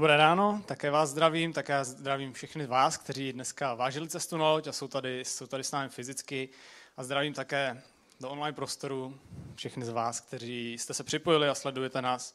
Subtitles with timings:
[0.00, 4.66] Dobré ráno, také vás zdravím, také zdravím všechny vás, kteří dneska vážili cestu na loď
[4.66, 6.48] a jsou tady, jsou tady s námi fyzicky.
[6.96, 7.82] A zdravím také
[8.20, 9.18] do online prostoru
[9.54, 12.34] všechny z vás, kteří jste se připojili a sledujete nás,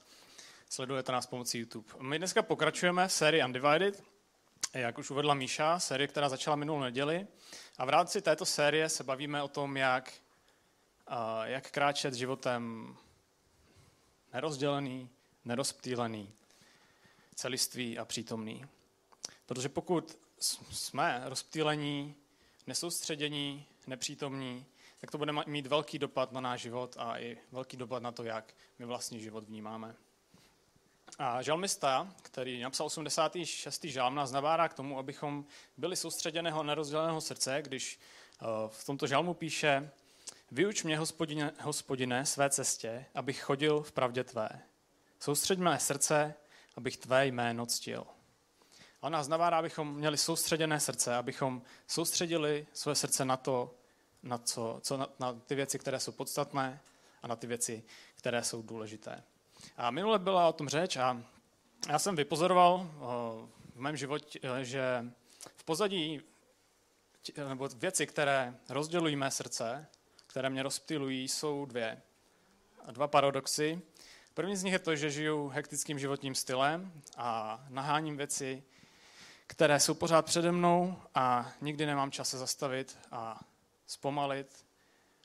[0.70, 1.88] sledujete nás pomocí YouTube.
[2.00, 4.04] My dneska pokračujeme v sérii Undivided,
[4.74, 7.27] jak už uvedla Míša, série, která začala minulou neděli.
[7.77, 10.13] A v rámci této série se bavíme o tom, jak,
[11.44, 12.96] jak kráčet životem
[14.34, 15.10] nerozdělený,
[15.46, 16.34] nerozptýlený,
[17.36, 18.66] celistvý a přítomný.
[19.46, 20.18] Protože pokud
[20.72, 22.16] jsme rozptýlení,
[22.68, 24.66] nesoustředění, nepřítomní,
[25.02, 28.24] tak to bude mít velký dopad na náš život a i velký dopad na to,
[28.24, 29.96] jak my vlastní život vnímáme.
[31.20, 33.84] A žalmista, který napsal 86.
[33.84, 35.46] žalm, nás nabádá k tomu, abychom
[35.77, 37.99] byli soustředěného nerozděleného srdce, když
[38.42, 39.92] eh, v tomto žalmu píše
[40.52, 44.49] Vyuč mě, hospodine, hospodine, své cestě, abych chodil v pravdě tvé.
[45.20, 46.34] Soustředь mé srdce,
[46.76, 48.05] abych tvé jméno ctil.
[49.01, 53.76] A on nás nabádá, abychom měli soustředěné srdce, abychom soustředili své srdce na to,
[54.23, 56.79] na, co, co na, na ty věci, které jsou podstatné
[57.23, 57.84] a na ty věci,
[58.15, 59.23] které jsou důležité.
[59.77, 61.23] A minule byla o tom řeč a
[61.90, 62.90] já jsem vypozoroval
[63.76, 65.06] v mém životě, že
[65.56, 66.22] v pozadí
[67.50, 69.88] nebo věci, které rozdělují mé srdce,
[70.28, 72.01] které mě rozptilují, jsou dvě.
[72.91, 73.81] Dva paradoxy.
[74.36, 78.64] První z nich je to, že žiju hektickým životním stylem a naháním věci,
[79.47, 83.40] které jsou pořád přede mnou a nikdy nemám čas se zastavit a
[83.88, 84.66] zpomalit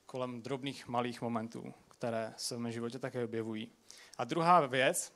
[0.07, 3.73] kolem drobných malých momentů, které se v mém životě také objevují.
[4.19, 5.13] A druhá věc,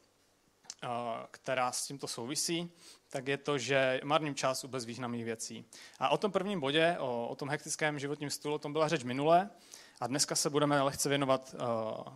[1.30, 2.72] která s tímto souvisí,
[3.08, 5.64] tak je to, že marním čas u bezvýznamných věcí.
[5.98, 9.04] A o tom prvním bodě, o, o tom hektickém životním stylu, o tom byla řeč
[9.04, 9.50] minule
[10.00, 12.14] a dneska se budeme lehce věnovat uh,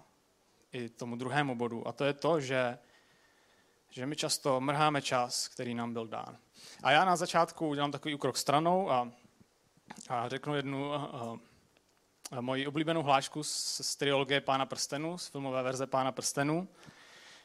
[0.73, 1.89] i tomu druhému bodu.
[1.89, 2.79] A to je to, že,
[3.91, 6.39] že my často mrháme čas, který nám byl dán.
[6.83, 9.13] A já na začátku udělám takový úkrok stranou a,
[10.09, 11.39] a řeknu jednu uh, uh,
[12.41, 16.69] moji oblíbenou hlášku z, z triologie Pána prstenů, z filmové verze Pána prstenů.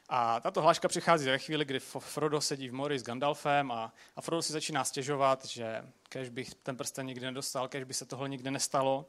[0.10, 4.22] A tato hláška přichází ve chvíli, kdy Frodo sedí v mori s Gandalfem a, a
[4.22, 8.30] Frodo si začíná stěžovat, že kež bych ten prsten nikdy nedostal, kež by se tohle
[8.30, 9.06] nikdy nestalo.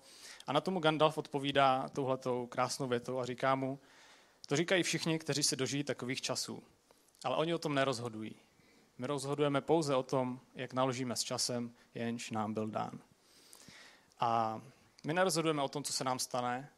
[0.46, 3.78] A na tomu Gandalf odpovídá touhletou krásnou větou a říká mu,
[4.46, 6.62] to říkají všichni, kteří se dožijí takových časů.
[7.24, 8.36] Ale oni o tom nerozhodují.
[8.98, 13.00] My rozhodujeme pouze o tom, jak naložíme s časem, jenž nám byl dán.
[14.20, 14.62] A
[15.04, 16.70] my nerozhodujeme o tom, co se nám stane,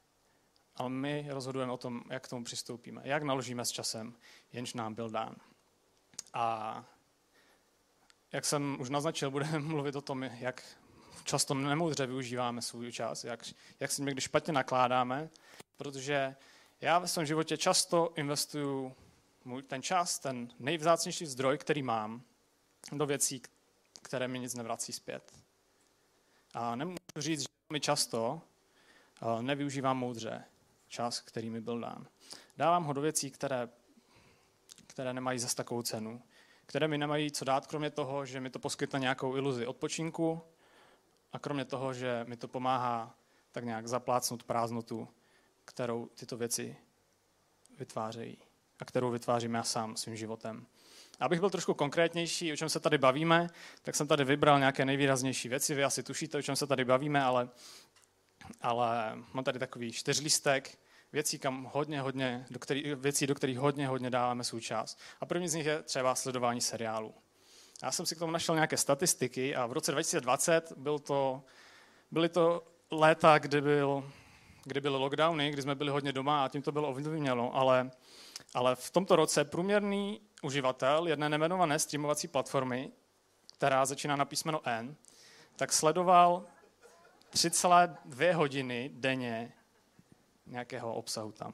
[0.76, 4.15] ale my rozhodujeme o tom, jak k tomu přistoupíme, jak naložíme s časem,
[4.53, 5.37] jenž nám byl dán.
[6.34, 6.84] A
[8.32, 10.62] jak jsem už naznačil, budeme mluvit o tom, jak
[11.25, 13.44] často nemoudře využíváme svůj čas, jak,
[13.81, 15.31] jak si někdy špatně nakládáme,
[15.76, 16.37] protože
[16.81, 18.97] já ve svém životě často investuju
[19.44, 22.22] můj, ten čas, ten nejvzácnější zdroj, který mám,
[22.92, 23.42] do věcí,
[24.03, 25.32] které mi nic nevrací zpět.
[26.54, 28.41] A nemůžu říct, že mi často
[29.41, 30.44] nevyužívám moudře
[30.88, 32.06] čas, který mi byl dán.
[32.56, 33.69] Dávám ho do věcí, které,
[34.87, 36.22] které nemají zase takovou cenu,
[36.66, 40.43] které mi nemají co dát, kromě toho, že mi to poskytne nějakou iluzi odpočinku
[41.32, 43.14] a kromě toho, že mi to pomáhá
[43.53, 45.08] tak nějak zaplácnout prázdnotu,
[45.66, 46.77] kterou tyto věci
[47.78, 48.38] vytvářejí
[48.78, 50.66] a kterou vytvářím já sám svým životem.
[51.21, 53.49] Abych byl trošku konkrétnější, o čem se tady bavíme,
[53.82, 55.75] tak jsem tady vybral nějaké nejvýraznější věci.
[55.75, 57.49] Vy asi tušíte, o čem se tady bavíme, ale,
[58.60, 60.78] ale mám tady takový čtyřlistek
[61.12, 64.97] věcí, kam hodně, hodně, do který, věcí, do kterých hodně, hodně dáváme svůj čas.
[65.21, 67.14] A první z nich je třeba sledování seriálu.
[67.82, 71.43] Já jsem si k tomu našel nějaké statistiky a v roce 2020 byl to,
[72.11, 74.11] byly to léta, kdy, byl,
[74.66, 77.90] kdy byly lockdowny, kdy jsme byli hodně doma a tím to bylo ovlivněno, ale,
[78.54, 82.90] ale v tomto roce průměrný uživatel jedné nemenované streamovací platformy,
[83.52, 84.96] která začíná na písmeno N,
[85.56, 86.46] tak sledoval
[87.32, 89.52] 3,2 hodiny denně
[90.46, 91.52] nějakého obsahu tam.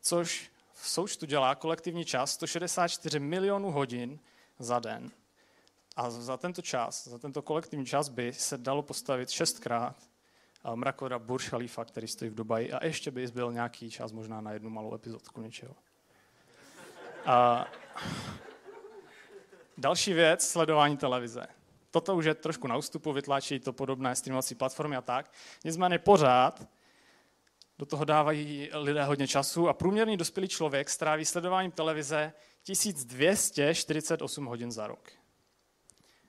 [0.00, 4.18] Což v součtu dělá kolektivní čas 164 milionů hodin
[4.58, 5.10] za den.
[5.96, 9.96] A za tento čas, za tento kolektivní čas by se dalo postavit šestkrát
[10.74, 14.52] mrakoda Burj Khalifa, který stojí v Dubaji a ještě by zbyl nějaký čas možná na
[14.52, 15.74] jednu malou epizodku něčeho.
[17.26, 17.66] A
[19.78, 21.46] další věc, sledování televize.
[21.90, 25.32] Toto už je trošku na ústupu, vytlačí to podobné streamovací platformy a tak.
[25.64, 26.68] Nicméně pořád
[27.78, 32.32] do toho dávají lidé hodně času a průměrný dospělý člověk stráví sledováním televize
[32.62, 35.10] 1248 hodin za rok.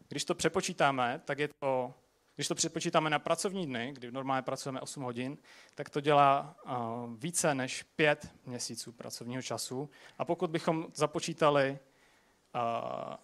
[0.08, 1.94] Když to přepočítáme, tak je to,
[2.38, 5.38] když to přepočítáme na pracovní dny, kdy normálně pracujeme 8 hodin,
[5.76, 6.74] tak to dělá uh,
[7.18, 9.90] více než 5 měsíců pracovního času.
[10.18, 11.80] A pokud bychom započítali
[12.54, 13.20] a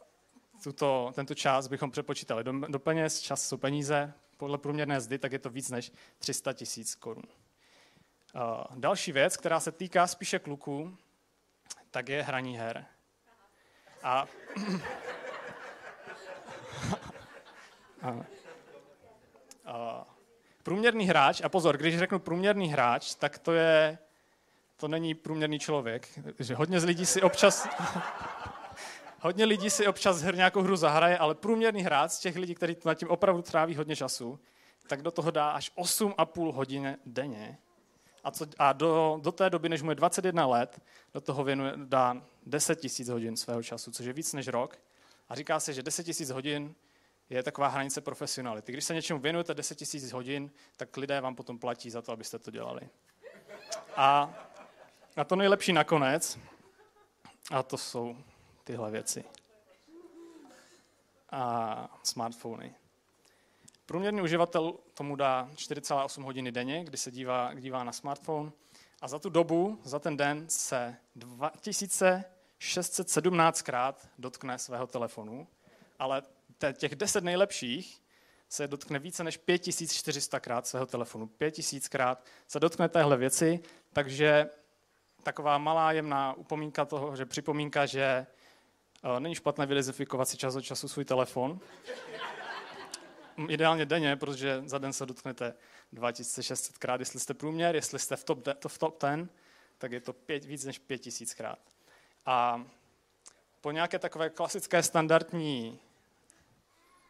[0.63, 5.31] tuto, tento čas bychom přepočítali do, do peněz, čas jsou peníze, podle průměrné zdy, tak
[5.31, 7.25] je to víc než 300 tisíc korun.
[8.75, 10.97] Další věc, která se týká spíše kluků,
[11.91, 12.85] tak je hraní her.
[14.03, 14.25] A
[20.63, 23.97] průměrný hráč, a pozor, když řeknu průměrný hráč, tak to je,
[24.77, 27.67] to není průměrný člověk, že hodně z lidí si občas,
[29.19, 32.77] hodně lidí si občas her nějakou hru zahraje, ale průměrný hráč z těch lidí, kteří
[32.85, 34.39] nad tím opravdu tráví hodně času,
[34.87, 37.57] tak do toho dá až 8,5 hodiny denně.
[38.23, 40.81] A, co, a do, do té doby, než mu je 21 let,
[41.13, 44.77] do toho věnuje, dá 10 tisíc hodin svého času, což je víc než rok.
[45.29, 46.75] A říká se, že 10 tisíc hodin
[47.29, 48.71] je taková hranice profesionality.
[48.71, 52.39] Když se něčemu věnujete 10 tisíc hodin, tak lidé vám potom platí za to, abyste
[52.39, 52.89] to dělali.
[53.95, 54.33] A,
[55.15, 56.39] a to nejlepší nakonec,
[57.51, 58.17] a to jsou
[58.63, 59.23] tyhle věci.
[61.31, 62.75] A smartfony.
[63.85, 68.51] Průměrný uživatel tomu dá 4,8 hodiny denně, kdy se dívá, dívá na smartphone.
[69.01, 75.47] A za tu dobu, za ten den, se 2617 krát dotkne svého telefonu,
[75.99, 76.21] ale
[76.71, 78.01] těch 10 nejlepších
[78.49, 81.27] se dotkne více než 5400 krát svého telefonu.
[81.27, 83.59] 5000 krát se dotkne téhle věci,
[83.93, 84.49] takže
[85.23, 90.61] taková malá jemná upomínka toho, že připomínka, že eh, není špatné vydezifikovat si čas od
[90.61, 91.59] času svůj telefon.
[93.47, 95.53] Ideálně denně, protože za den se dotknete
[95.93, 96.99] 2600 krát.
[96.99, 99.29] Jestli jste průměr, jestli jste v top, to v top 10,
[99.77, 101.59] tak je to pět, víc než 5000 krát.
[102.25, 102.65] A
[103.61, 105.79] po nějaké takové klasické standardní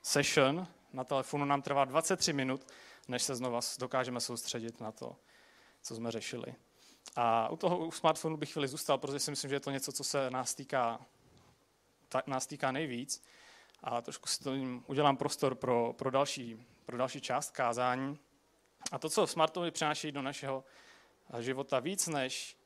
[0.03, 2.67] session na telefonu nám trvá 23 minut,
[3.07, 5.15] než se znova dokážeme soustředit na to,
[5.81, 6.55] co jsme řešili.
[7.15, 9.91] A u toho u smartphonu bych chvíli zůstal, protože si myslím, že je to něco,
[9.91, 11.05] co se nás týká,
[12.09, 13.23] ta, nás týká nejvíc.
[13.83, 14.51] A trošku si to
[14.87, 18.19] udělám prostor pro, pro, další, pro další část kázání.
[18.91, 20.63] A to, co smartfony přináší do našeho
[21.39, 22.57] života víc než,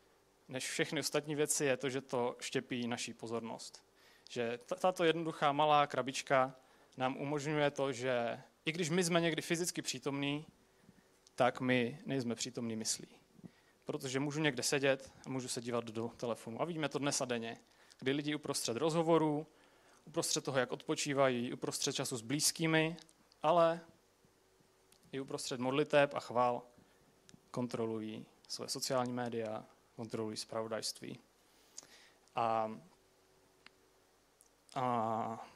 [0.47, 3.83] než všechny ostatní věci, je to, že to štěpí naší pozornost.
[4.29, 6.55] Že tato jednoduchá malá krabička
[6.97, 10.45] nám umožňuje to, že i když my jsme někdy fyzicky přítomní,
[11.35, 13.07] tak my nejsme přítomní myslí.
[13.85, 16.61] Protože můžu někde sedět a můžu se dívat do telefonu.
[16.61, 17.57] A vidíme to dnes a denně,
[17.99, 19.47] kdy lidi uprostřed rozhovorů,
[20.05, 22.97] uprostřed toho, jak odpočívají, uprostřed času s blízkými,
[23.43, 23.79] ale
[25.11, 26.61] i uprostřed modliteb a chvál
[27.51, 29.65] kontrolují své sociální média,
[29.95, 31.19] kontrolují spravodajství.
[32.35, 32.71] A,
[34.75, 35.47] a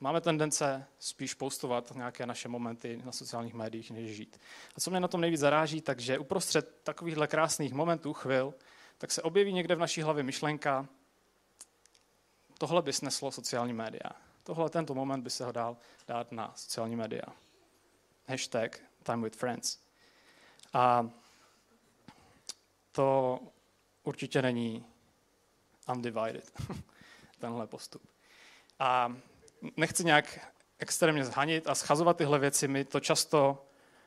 [0.00, 4.40] máme tendence spíš postovat nějaké naše momenty na sociálních médiích, než žít.
[4.76, 8.54] A co mě na tom nejvíc zaráží, takže uprostřed takovýchhle krásných momentů, chvil,
[8.98, 10.88] tak se objeví někde v naší hlavě myšlenka,
[12.58, 14.10] tohle by sneslo sociální média.
[14.42, 15.76] Tohle, tento moment by se ho dal
[16.08, 17.22] dát na sociální média.
[18.26, 19.78] Hashtag time with friends.
[20.72, 21.10] A
[22.92, 23.40] to
[24.02, 24.86] určitě není
[25.88, 26.52] undivided,
[27.38, 28.02] tenhle postup.
[28.78, 29.16] A
[29.76, 30.38] nechci nějak
[30.78, 32.68] extrémně zhanit a schazovat tyhle věci.
[32.68, 33.66] My to často,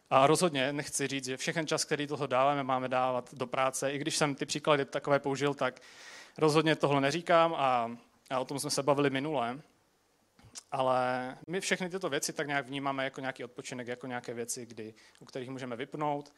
[0.10, 3.92] a rozhodně nechci říct, že všechen čas, který toho dáváme, máme dávat do práce.
[3.92, 5.82] I když jsem ty příklady takové použil, tak
[6.38, 7.98] rozhodně tohle neříkám a,
[8.30, 9.60] a o tom jsme se bavili minule.
[10.72, 14.94] Ale my všechny tyto věci tak nějak vnímáme jako nějaký odpočinek, jako nějaké věci, kdy,
[15.20, 16.34] u kterých můžeme vypnout,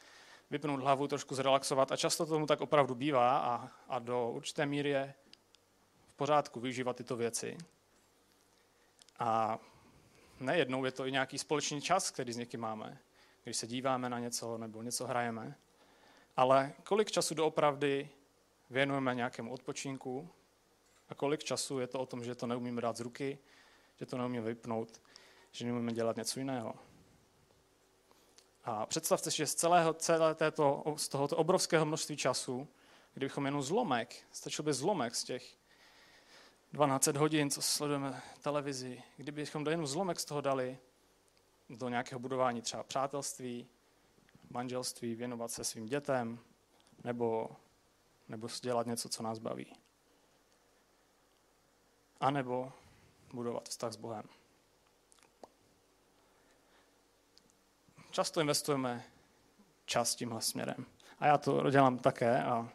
[0.52, 4.90] vypnout hlavu, trošku zrelaxovat a často tomu tak opravdu bývá a, a do určité míry
[4.90, 5.14] je
[6.08, 7.58] v pořádku využívat tyto věci.
[9.20, 9.60] A
[10.40, 13.00] nejednou je to i nějaký společný čas, který s někým máme,
[13.44, 15.58] když se díváme na něco nebo něco hrajeme.
[16.38, 18.10] Ale kolik času doopravdy
[18.70, 20.30] věnujeme nějakému odpočinku
[21.10, 23.40] a kolik času je to o tom, že to neumíme dát z ruky,
[24.00, 25.02] že to neumíme vypnout,
[25.52, 26.76] že neumíme dělat něco jiného.
[28.64, 32.68] A představte si, že z celého, celé této, z tohoto obrovského množství času,
[33.14, 35.56] kdybychom jenom zlomek, stačil by zlomek z těch
[36.76, 40.78] 12 hodin, co sledujeme televizi, kdybychom do jenom zlomek z toho dali
[41.70, 43.68] do nějakého budování třeba přátelství,
[44.50, 46.40] manželství, věnovat se svým dětem,
[47.04, 47.50] nebo,
[48.30, 49.74] nebo dělat něco, co nás baví.
[52.20, 52.72] A nebo
[53.34, 54.24] budovat vztah s Bohem.
[58.12, 59.04] Často investujeme
[59.86, 60.86] čas tímhle směrem.
[61.20, 62.70] A já to dělám také a,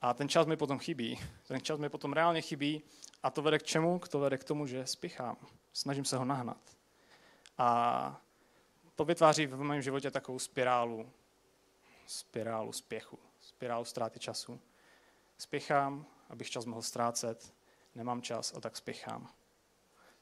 [0.00, 1.20] a ten čas mi potom chybí.
[1.46, 2.82] Ten čas mi potom reálně chybí
[3.22, 4.00] a to vede k čemu?
[4.08, 5.36] To vede k tomu, že spěchám.
[5.72, 6.76] Snažím se ho nahnat.
[7.58, 8.20] A
[8.94, 11.10] to vytváří v mém životě takovou spirálu,
[12.06, 14.60] spirálu spěchu, spirálu ztráty času.
[15.38, 17.54] Spěchám, abych čas mohl ztrácet,
[17.94, 19.28] nemám čas a tak spěchám.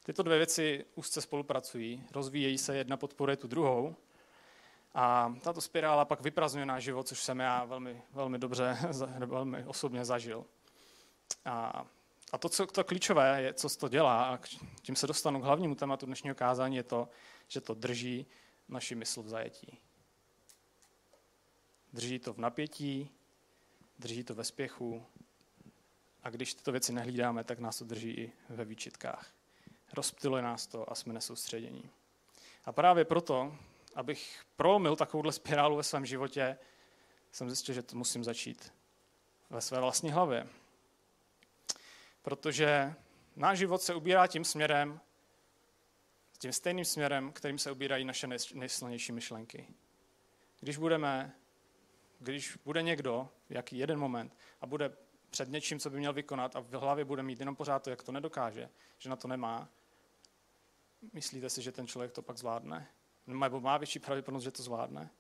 [0.05, 3.97] Tyto dvě věci úzce spolupracují, rozvíjejí se, jedna podporuje tu druhou.
[4.95, 8.79] A tato spirála pak vyprazňuje náš život, což jsem já velmi, velmi dobře,
[9.27, 10.45] velmi osobně zažil.
[11.45, 11.87] A,
[12.33, 14.39] a to, co to klíčové je, co to dělá, a
[14.83, 17.09] tím se dostanu k hlavnímu tématu dnešního kázání, je to,
[17.49, 18.27] že to drží
[18.69, 19.79] naši mysl v zajetí.
[21.93, 23.11] Drží to v napětí,
[23.99, 25.07] drží to ve spěchu
[26.23, 29.31] a když tyto věci nehlídáme, tak nás to drží i ve výčitkách.
[29.93, 31.91] Rozptiluje nás to a jsme nesoustředění.
[32.65, 33.57] A právě proto,
[33.95, 36.59] abych prolomil takovouhle spirálu ve svém životě,
[37.33, 38.73] jsem zjistil, že to musím začít
[39.51, 40.49] ve své vlastní hlavě.
[42.27, 42.95] Protože
[43.37, 45.01] náš život se ubírá tím směrem,
[46.39, 49.75] tím stejným směrem, kterým se ubírají naše nejsilnější myšlenky.
[50.61, 51.35] Když budeme,
[52.19, 54.97] když bude někdo, jaký jeden moment, a bude
[55.31, 58.03] před něčím, co by měl vykonat a v hlavě bude mít jenom pořád to, jak
[58.03, 58.69] to nedokáže,
[58.99, 59.69] že na to nemá,
[61.13, 62.89] myslíte si, že ten člověk to pak zvládne?
[63.27, 65.11] Nebo má větší pravděpodobnost, že to zvládne?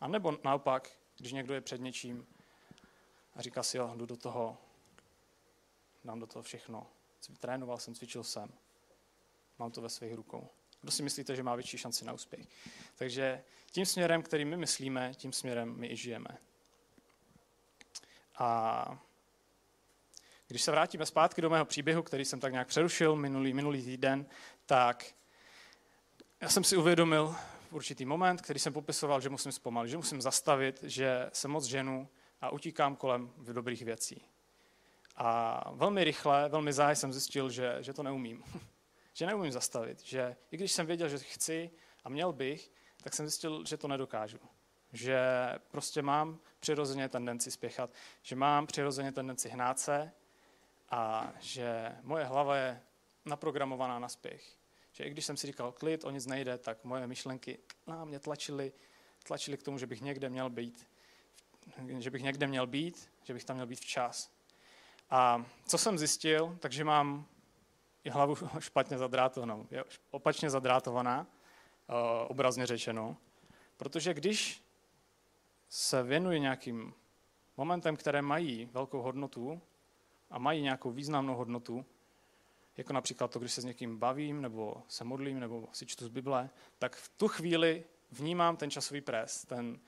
[0.00, 2.26] A nebo naopak, když někdo je před něčím
[3.34, 4.58] a říká si, jo, jdu do toho,
[6.04, 6.86] dám do toho všechno.
[7.38, 8.52] Trénoval jsem, cvičil jsem,
[9.58, 10.48] mám to ve svých rukou.
[10.80, 12.46] Kdo si myslíte, že má větší šanci na úspěch?
[12.94, 16.38] Takže tím směrem, který my myslíme, tím směrem my i žijeme.
[18.38, 18.98] A
[20.46, 24.26] když se vrátíme zpátky do mého příběhu, který jsem tak nějak přerušil minulý, minulý týden,
[24.66, 25.14] tak
[26.40, 27.36] já jsem si uvědomil
[27.68, 31.64] v určitý moment, který jsem popisoval, že musím zpomalit, že musím zastavit, že se moc
[31.64, 32.08] ženu
[32.40, 34.24] a utíkám kolem v dobrých věcí.
[35.20, 38.44] A velmi rychle, velmi záhy jsem zjistil, že, že to neumím.
[39.12, 40.00] že neumím zastavit.
[40.00, 41.70] Že i když jsem věděl, že chci
[42.04, 42.72] a měl bych,
[43.02, 44.38] tak jsem zjistil, že to nedokážu.
[44.92, 45.20] Že
[45.70, 47.90] prostě mám přirozeně tendenci spěchat,
[48.22, 50.12] že mám přirozeně tendenci hnát se
[50.90, 52.82] a že moje hlava je
[53.24, 54.56] naprogramovaná na spěch.
[54.92, 58.18] Že i když jsem si říkal, klid, o nic nejde, tak moje myšlenky na mě
[58.18, 58.72] tlačily,
[59.26, 60.88] tlačily k tomu, že bych někde měl být,
[61.98, 64.37] že bych někde měl být, že bych tam měl být včas.
[65.10, 67.26] A co jsem zjistil, takže mám
[68.04, 71.92] i hlavu špatně zadrátovanou, je opačně zadrátovaná, eh,
[72.28, 73.16] obrazně řečeno.
[73.76, 74.62] Protože když
[75.68, 76.94] se věnuji nějakým
[77.56, 79.60] momentem, které mají velkou hodnotu
[80.30, 81.84] a mají nějakou významnou hodnotu,
[82.76, 86.08] jako například to, když se s někým bavím, nebo se modlím, nebo si čtu z
[86.08, 89.78] Bible, tak v tu chvíli vnímám ten časový pres, ten,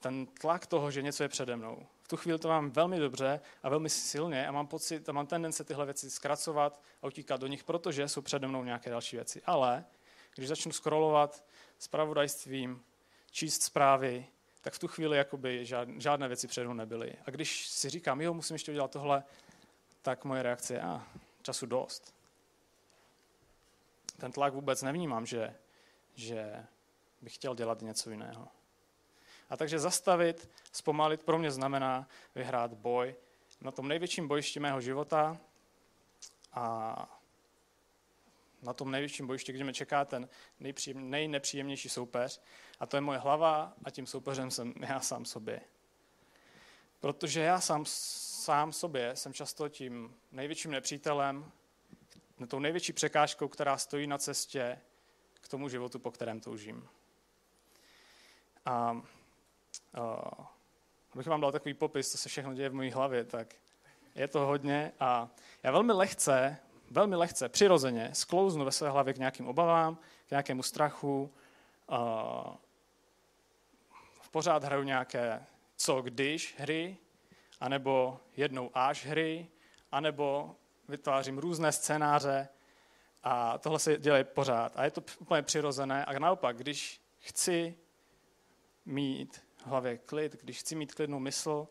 [0.00, 1.86] ten tlak toho, že něco je přede mnou.
[2.12, 5.64] Tu chvíli to mám velmi dobře a velmi silně a mám pocit a mám tendence
[5.64, 9.42] tyhle věci zkracovat a utíkat do nich, protože jsou přede mnou nějaké další věci.
[9.44, 9.84] Ale
[10.34, 11.44] když začnu scrollovat
[11.78, 12.82] s pravodajstvím,
[13.30, 14.26] číst zprávy,
[14.60, 15.66] tak v tu chvíli jakoby
[15.98, 17.14] žádné věci přede mnou nebyly.
[17.26, 19.24] A když si říkám, jo, musím ještě udělat tohle,
[20.02, 22.14] tak moje reakce je, a ah, času dost.
[24.20, 25.54] Ten tlak vůbec nevnímám, že,
[26.14, 26.66] že
[27.22, 28.48] bych chtěl dělat něco jiného.
[29.52, 33.14] A takže zastavit, zpomalit pro mě znamená vyhrát boj
[33.60, 35.38] na tom největším bojišti mého života
[36.52, 37.18] a
[38.62, 40.28] na tom největším bojišti, kde mě čeká ten
[40.94, 42.40] nejnepříjemnější soupeř.
[42.80, 45.60] A to je moje hlava a tím soupeřem jsem já sám sobě.
[47.00, 51.52] Protože já sám, sám sobě jsem často tím největším nepřítelem,
[52.48, 54.78] tou největší překážkou, která stojí na cestě
[55.40, 56.88] k tomu životu, po kterém toužím.
[58.64, 59.02] A
[59.98, 60.46] uh,
[61.12, 63.54] abych vám dal takový popis, co se všechno děje v mojí hlavě, tak
[64.14, 65.28] je to hodně a
[65.62, 66.56] já velmi lehce,
[66.90, 71.32] velmi lehce, přirozeně sklouznu ve své hlavě k nějakým obavám, k nějakému strachu,
[71.86, 72.54] uh,
[74.30, 75.46] pořád hraju nějaké
[75.76, 76.96] co když hry,
[77.60, 79.48] anebo jednou až hry,
[79.92, 80.56] anebo
[80.88, 82.48] vytvářím různé scénáře
[83.22, 84.72] a tohle se děje pořád.
[84.76, 86.04] A je to úplně přirozené.
[86.04, 87.76] A naopak, když chci
[88.84, 91.68] mít hlavě klid, když chci mít klidnou mysl,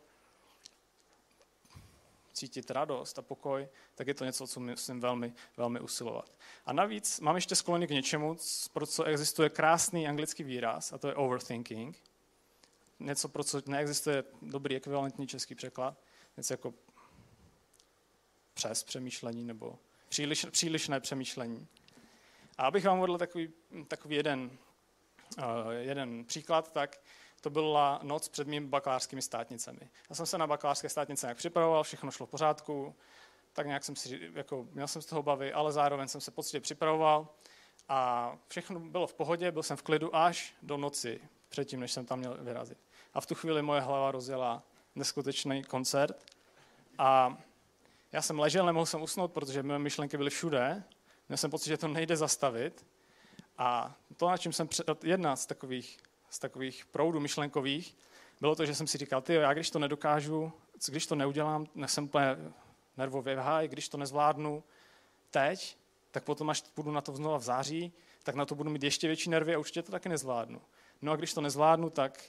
[2.34, 6.38] cítit radost a pokoj, tak je to něco, co musím velmi, velmi usilovat.
[6.66, 8.38] A navíc mám ještě sklony k něčemu,
[8.74, 11.98] pro co existuje krásný anglický výraz, a to je overthinking–
[13.02, 15.98] něco, pro co neexistuje dobrý ekvivalentní český překlad,
[16.38, 16.74] něco jako
[18.54, 19.80] přes přemýšlení nebo
[20.10, 21.68] příliš, přílišné přemýšlení.
[22.58, 23.50] A abych vám uvedl takový,
[23.88, 24.58] takový jeden,
[25.38, 26.98] uh, jeden příklad, tak
[27.42, 29.90] to byla noc před mými bakalářskými státnicemi.
[30.10, 32.96] Já jsem se na bakalářské státnice nějak připravoval, všechno šlo v pořádku,
[33.54, 36.60] tak nějak jsem si, jako, měl jsem z toho bavy, ale zároveň jsem se pocitě
[36.60, 37.28] připravoval
[37.90, 42.06] a všechno bylo v pohodě, byl jsem v klidu až do noci, předtím, než jsem
[42.06, 42.78] tam měl vyrazit.
[43.14, 44.64] A v tu chvíli moje hlava rozjela
[44.96, 46.26] neskutečný koncert.
[46.98, 47.38] A
[48.12, 50.84] Já jsem ležel, nemohl jsem usnout, protože mé myšlenky byly všude.
[51.30, 52.86] Měl jsem pocit, že to nejde zastavit.
[53.58, 54.70] A to, na čím jsem
[55.04, 55.98] jedna z takových,
[56.32, 57.98] z takových proudů myšlenkových,
[58.42, 60.52] bylo to, že jsem si říkal, ty, já když to nedokážu,
[60.88, 62.38] když to neudělám, jsem úplně
[62.98, 64.64] nervově v háji, když to nezvládnu
[65.32, 65.78] teď,
[66.12, 69.08] tak potom, až půjdu na to znova v září, tak na to budu mít ještě
[69.08, 70.62] větší nervy a určitě to taky nezvládnu.
[71.02, 72.24] No a když to nezvládnu, tak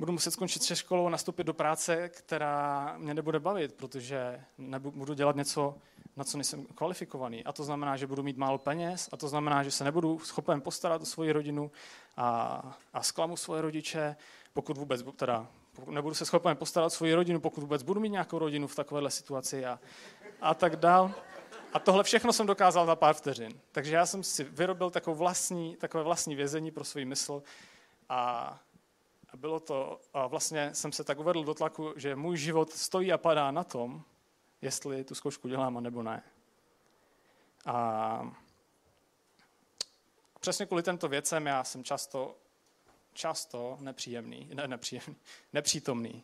[0.00, 5.14] budu muset skončit se školou a nastoupit do práce, která mě nebude bavit, protože nebudu
[5.14, 5.74] dělat něco,
[6.16, 7.44] na co nejsem kvalifikovaný.
[7.44, 10.60] A to znamená, že budu mít málo peněz, a to znamená, že se nebudu schopen
[10.60, 11.70] postarat o svoji rodinu
[12.16, 14.16] a, a zklamu svoje rodiče,
[14.52, 15.46] pokud vůbec, teda
[15.86, 19.10] nebudu se schopen postarat o svoji rodinu, pokud vůbec budu mít nějakou rodinu v takovéhle
[19.10, 19.80] situaci a,
[20.40, 21.12] a tak dál.
[21.72, 23.60] A tohle všechno jsem dokázal za pár vteřin.
[23.72, 27.42] Takže já jsem si vyrobil takovou vlastní, takové vlastní vězení pro svůj mysl
[28.08, 28.58] a
[29.36, 33.18] bylo to, a vlastně jsem se tak uvedl do tlaku, že můj život stojí a
[33.18, 34.02] padá na tom,
[34.62, 36.22] jestli tu zkoušku dělám a nebo ne.
[37.66, 38.32] A
[40.40, 42.36] přesně kvůli těmto věcem já jsem často,
[43.12, 45.16] často nepříjemný, ne, nepříjemný,
[45.52, 46.22] nepřítomný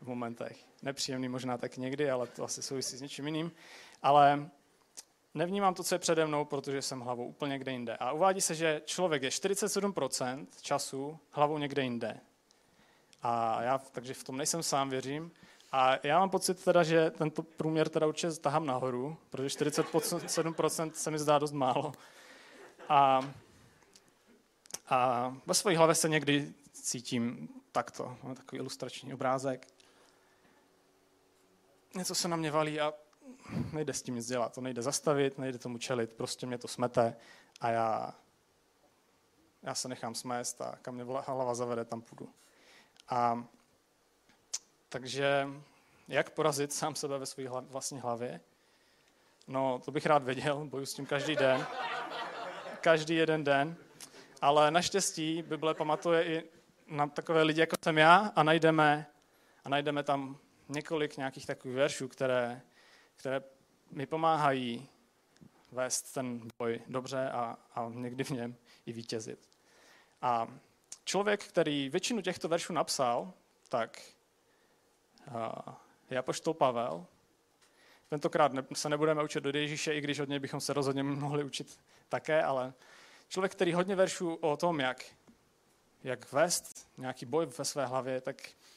[0.00, 0.64] v momentech.
[0.82, 3.52] Nepříjemný možná tak někdy, ale to asi souvisí s něčím jiným.
[4.02, 4.50] Ale
[5.34, 7.96] nevnímám to, co je přede mnou, protože jsem hlavou úplně někde jinde.
[7.96, 12.20] A uvádí se, že člověk je 47% času hlavou někde jinde.
[13.22, 15.32] A já, takže v tom nejsem sám, věřím.
[15.72, 21.10] A já mám pocit teda, že tento průměr teda určitě tahám nahoru, protože 47% se
[21.10, 21.92] mi zdá dost málo.
[22.88, 23.30] A,
[24.88, 28.16] a ve své hlavě se někdy cítím takto.
[28.22, 29.66] Mám takový ilustrační obrázek.
[31.94, 32.92] Něco se na mě valí a
[33.72, 34.54] nejde s tím nic dělat.
[34.54, 37.16] To nejde zastavit, nejde tomu čelit, prostě mě to smete
[37.60, 38.14] a já,
[39.62, 42.32] já se nechám smést a kam mě hlava zavede, tam půjdu.
[43.08, 43.44] A
[44.88, 45.48] takže
[46.08, 48.40] jak porazit sám sebe ve své vlastní hlavě?
[49.46, 51.66] No, to bych rád věděl, boju s tím každý den.
[52.80, 53.76] Každý jeden den.
[54.40, 56.50] Ale naštěstí Bible pamatuje i
[56.86, 59.06] na takové lidi, jako jsem já, a najdeme,
[59.64, 62.60] a najdeme tam několik nějakých takových veršů, které,
[63.16, 63.42] které
[63.90, 64.88] mi pomáhají
[65.72, 69.48] vést ten boj dobře a, a někdy v něm i vítězit.
[70.22, 70.48] A
[71.08, 73.32] člověk, který většinu těchto veršů napsal,
[73.68, 74.02] tak
[76.10, 77.06] je apoštol Pavel.
[78.08, 81.80] Tentokrát se nebudeme učit do Ježíše, i když od něj bychom se rozhodně mohli učit
[82.08, 82.72] také, ale
[83.28, 85.04] člověk, který hodně veršů o tom, jak,
[86.04, 88.36] jak vést nějaký boj ve své hlavě, tak,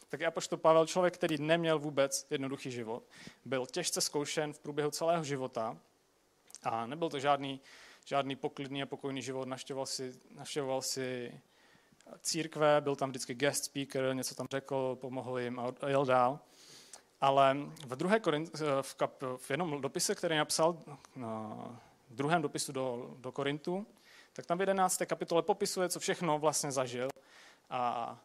[0.10, 3.04] tak je apoštol Pavel člověk, který neměl vůbec jednoduchý život.
[3.46, 5.78] Byl těžce zkoušen v průběhu celého života
[6.64, 7.62] a nebyl to žádný,
[8.06, 9.48] žádný poklidný a pokojný život.
[9.48, 11.42] Naštěvoval si, naštěvoval si
[12.22, 16.40] církve, byl tam vždycky guest speaker, něco tam řekl, pomohl jim a jel dál.
[17.22, 20.78] Ale v, druhé Korint, v, kap, v jednom dopise, který napsal,
[22.10, 23.88] v druhém dopisu do, do Korintu,
[24.34, 25.02] tak tam v 11.
[25.06, 27.10] kapitole popisuje, co všechno vlastně zažil.
[27.70, 28.20] A,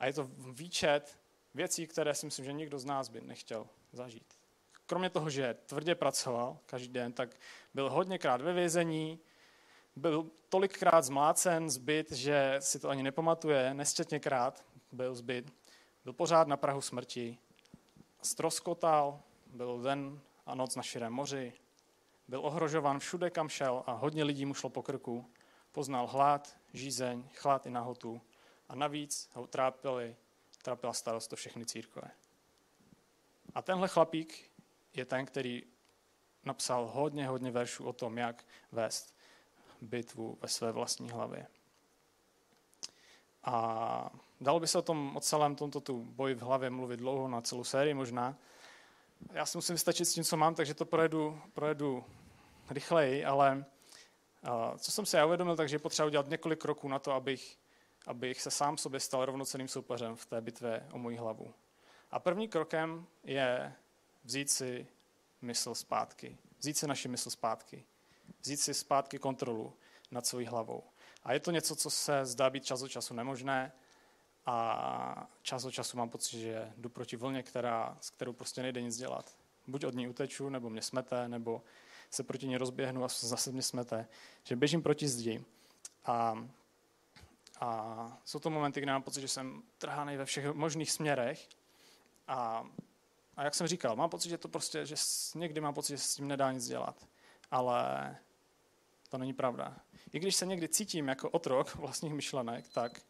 [0.00, 1.18] a je to výčet
[1.54, 4.34] věcí, které si myslím, že nikdo z nás by nechtěl zažít.
[4.86, 7.36] Kromě toho, že tvrdě pracoval každý den, tak
[7.74, 9.18] byl hodněkrát ve vězení,
[9.96, 15.52] byl tolikrát zmlácen, zbyt, že si to ani nepamatuje, nesčetněkrát byl zbyt.
[16.04, 17.38] Byl pořád na Prahu smrti,
[18.22, 21.52] stroskotal, byl den a noc na širém moři,
[22.28, 25.30] byl ohrožován všude, kam šel a hodně lidí mu šlo po krku.
[25.72, 28.20] Poznal hlad, žízeň, chlad i nahotu
[28.68, 30.16] a navíc ho trápili,
[30.62, 32.10] trápila starost o všechny církve.
[33.54, 34.50] A tenhle chlapík
[34.94, 35.62] je ten, který
[36.44, 39.14] napsal hodně, hodně veršů o tom, jak vést
[39.82, 41.46] bitvu ve své vlastní hlavě.
[43.44, 47.28] A dalo by se o tom, o celém tomto tu boji v hlavě mluvit dlouho,
[47.28, 48.36] na celou sérii možná.
[49.32, 52.04] Já si musím vystačit s tím, co mám, takže to projedu, projedu
[52.70, 53.64] rychleji, ale
[54.78, 57.58] co jsem se já uvědomil, takže je potřeba udělat několik kroků na to, abych,
[58.06, 61.54] abych se sám sobě stal rovnoceným soupeřem v té bitvě o moji hlavu.
[62.10, 63.72] A první krokem je
[64.24, 64.86] vzít si
[65.42, 66.38] mysl zpátky.
[66.58, 67.84] Vzít si naši mysl zpátky
[68.42, 69.72] vzít si zpátky kontrolu
[70.10, 70.82] nad svojí hlavou.
[71.22, 73.72] A je to něco, co se zdá být čas od času nemožné
[74.46, 78.82] a čas od času mám pocit, že jdu proti vlně, která, s kterou prostě nejde
[78.82, 79.36] nic dělat.
[79.66, 81.62] Buď od ní uteču, nebo mě smete, nebo
[82.10, 84.08] se proti ní rozběhnu a zase mě smete.
[84.44, 85.44] Že běžím proti zdi.
[86.04, 86.48] A,
[87.60, 91.48] a jsou to momenty, kdy mám pocit, že jsem trhaný ve všech možných směrech.
[92.28, 92.66] A,
[93.36, 94.94] a jak jsem říkal, mám pocit, že to prostě, že
[95.34, 97.06] někdy mám pocit, že s tím nedá nic dělat.
[97.50, 98.16] Ale
[99.08, 99.76] to není pravda.
[100.12, 103.00] I když se někdy cítím jako otrok vlastních myšlenek, tak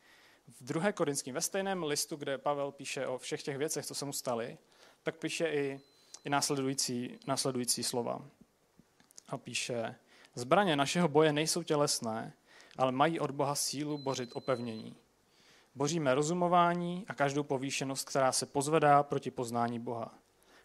[0.48, 4.04] v druhé Korinském, ve stejném listu, kde Pavel píše o všech těch věcech, co se
[4.04, 4.58] mu staly,
[5.02, 5.80] tak píše i
[6.24, 8.22] i následující, následující slova.
[9.28, 9.94] A píše,
[10.34, 12.32] zbraně našeho boje nejsou tělesné,
[12.76, 14.96] ale mají od Boha sílu bořit opevnění.
[15.74, 20.14] Boříme rozumování a každou povýšenost, která se pozvedá proti poznání Boha.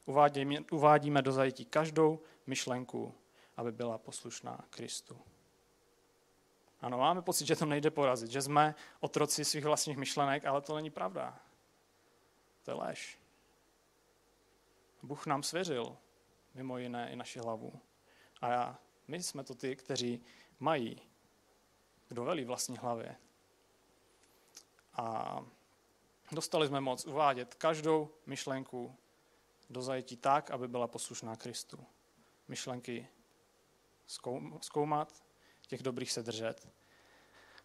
[0.06, 3.14] Uvádíme, uvádíme do zajetí každou myšlenku,
[3.58, 5.22] aby byla poslušná Kristu.
[6.82, 10.76] Ano, máme pocit, že to nejde porazit, že jsme otroci svých vlastních myšlenek, ale to
[10.76, 11.40] není pravda.
[12.64, 13.20] To je lež.
[15.04, 15.98] Bůh nám svěřil
[16.54, 17.82] mimo jiné i naši hlavu.
[18.42, 20.24] A já, my jsme to ty, kteří
[20.60, 21.02] mají,
[22.08, 23.16] kdo velí vlastní hlavě.
[24.94, 25.40] A
[26.32, 28.96] dostali jsme moc uvádět každou myšlenku
[29.70, 31.86] do zajetí tak, aby byla poslušná Kristu.
[32.48, 33.08] Myšlenky
[34.62, 35.24] zkoumat,
[35.68, 36.68] těch dobrých se držet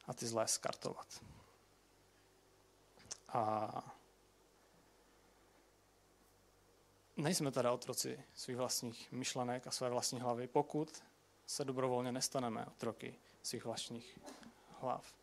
[0.06, 1.24] a ty zlé skartovat.
[3.28, 3.94] A
[7.16, 11.04] nejsme teda otroci svých vlastních myšlenek a své vlastní hlavy, pokud
[11.46, 14.18] se dobrovolně nestaneme otroky svých vlastních
[14.80, 15.14] hlav.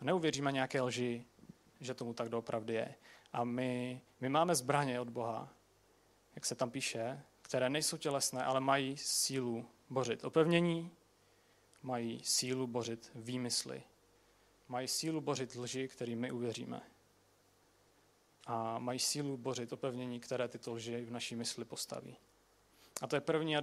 [0.00, 1.26] A neuvěříme nějaké lži,
[1.80, 2.94] že tomu tak doopravdy je.
[3.32, 5.48] A my, my máme zbraně od Boha,
[6.34, 10.90] jak se tam píše, které nejsou tělesné, ale mají sílu bořit opevnění,
[11.82, 13.82] mají sílu bořit výmysly,
[14.68, 16.82] mají sílu bořit lži, kterým my uvěříme.
[18.46, 22.16] A mají sílu bořit opevnění, které tyto lži v naší mysli postaví.
[23.02, 23.56] A to je první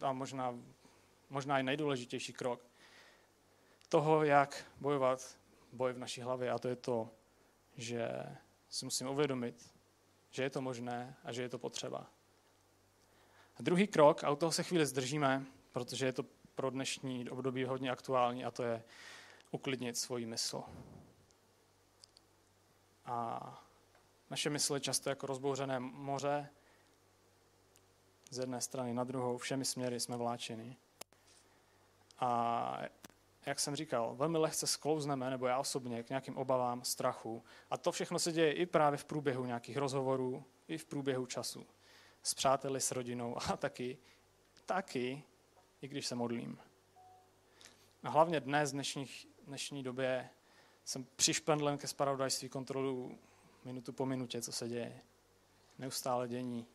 [0.00, 0.58] a možná,
[1.30, 2.66] možná i nejdůležitější krok
[3.88, 5.36] toho, jak bojovat
[5.72, 6.50] boj v naší hlavě.
[6.50, 7.10] A to je to,
[7.76, 8.08] že
[8.68, 9.70] si musím uvědomit,
[10.30, 12.13] že je to možné a že je to potřeba.
[13.56, 17.64] A druhý krok, a u toho se chvíli zdržíme, protože je to pro dnešní období
[17.64, 18.82] hodně aktuální, a to je
[19.50, 20.62] uklidnit svoji mysl.
[23.04, 23.40] A
[24.30, 26.48] naše mysl je často jako rozbouřené moře,
[28.30, 30.76] z jedné strany na druhou, všemi směry jsme vláčeni.
[32.18, 32.80] A
[33.46, 37.44] jak jsem říkal, velmi lehce sklouzneme, nebo já osobně, k nějakým obavám, strachu.
[37.70, 41.66] A to všechno se děje i právě v průběhu nějakých rozhovorů, i v průběhu času.
[42.24, 43.98] S přáteli, s rodinou a taky,
[44.66, 45.22] taky,
[45.82, 46.58] i když se modlím.
[48.02, 50.30] A hlavně dnes, v dnešních, dnešní době,
[50.84, 53.18] jsem přišpendlen ke spravodajství kontrolu
[53.64, 55.00] minutu po minutě, co se děje.
[55.78, 56.66] Neustále dění.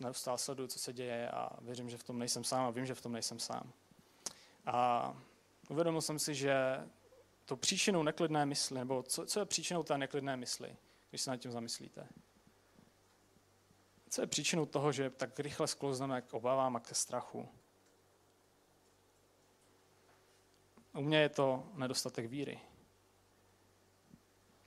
[0.00, 2.94] Neustále sleduju, co se děje a věřím, že v tom nejsem sám a vím, že
[2.94, 3.72] v tom nejsem sám.
[4.66, 5.16] A
[5.68, 6.54] uvědomil jsem si, že
[7.44, 10.76] to příčinou neklidné mysli, nebo co, co je příčinou té neklidné mysli,
[11.10, 12.08] když se nad tím zamyslíte?
[14.12, 17.48] Co je příčinou toho, že tak rychle sklouzneme k obavám a ke strachu?
[20.94, 22.60] U mě je to nedostatek víry.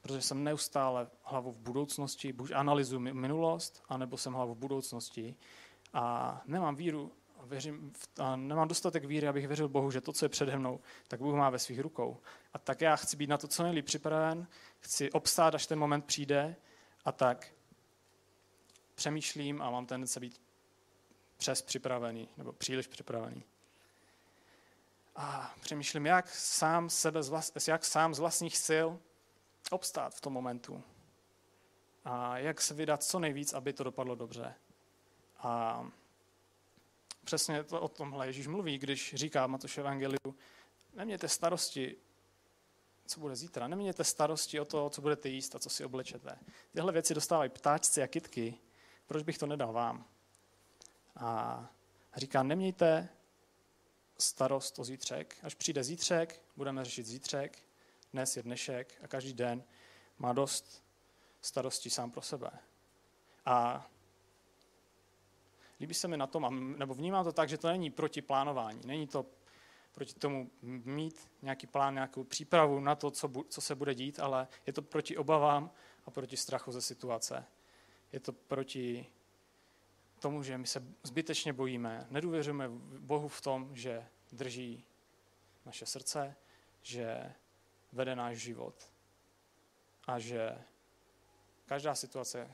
[0.01, 5.35] Protože jsem neustále hlavu v budoucnosti, buď analyzuji minulost, anebo jsem hlavu v budoucnosti
[5.93, 7.11] a nemám víru
[7.43, 11.19] věřím, a nemám dostatek víry, abych věřil Bohu, že to, co je přede mnou, tak
[11.19, 12.21] Bůh má ve svých rukou.
[12.53, 14.47] A tak já chci být na to co nejlíp připraven,
[14.79, 16.55] chci obstát, až ten moment přijde
[17.05, 17.54] a tak
[18.95, 20.41] přemýšlím a mám tendenci být
[21.37, 23.43] přes připravený, nebo příliš připravený.
[25.15, 28.87] A přemýšlím, jak sám, sebe z vlast, jak sám z vlastních sil
[29.71, 30.83] obstát v tom momentu.
[32.05, 34.55] A jak se vydat co nejvíc, aby to dopadlo dobře.
[35.37, 35.85] A
[37.23, 40.35] přesně to, o tomhle Ježíš mluví, když říká Matoš Evangeliu,
[40.93, 41.95] nemějte starosti,
[43.07, 46.39] co bude zítra, nemějte starosti o to, co budete jíst a co si oblečete.
[46.73, 48.57] Tyhle věci dostávají ptáčci a kitky,
[49.05, 50.05] proč bych to nedal vám?
[51.15, 51.69] A
[52.15, 53.09] říká, nemějte
[54.17, 55.37] starost o zítřek.
[55.43, 57.63] Až přijde zítřek, budeme řešit zítřek,
[58.13, 59.63] dnes je dnešek a každý den
[60.19, 60.83] má dost
[61.41, 62.51] starostí sám pro sebe.
[63.45, 63.87] A
[65.79, 68.81] líbí se mi na tom, nebo vnímám to tak, že to není proti plánování.
[68.85, 69.25] Není to
[69.91, 74.47] proti tomu mít nějaký plán, nějakou přípravu na to, co, co se bude dít, ale
[74.67, 75.71] je to proti obavám
[76.05, 77.45] a proti strachu ze situace.
[78.11, 79.07] Je to proti
[80.19, 84.85] tomu, že my se zbytečně bojíme, nedůvěřujeme Bohu v tom, že drží
[85.65, 86.35] naše srdce,
[86.81, 87.33] že
[87.91, 88.91] vede náš život
[90.07, 90.57] a že
[91.65, 92.51] každá situace,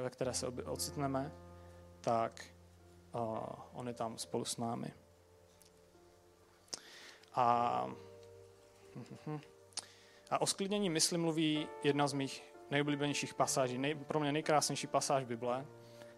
[0.00, 1.32] ve které se ocitneme,
[2.00, 2.44] tak
[3.72, 4.92] on je tam spolu s námi.
[7.34, 7.86] A,
[10.30, 15.24] a o sklidnění mysli mluví jedna z mých nejoblíbenějších pasáží, nej, pro mě nejkrásnější pasáž
[15.24, 15.66] Bible.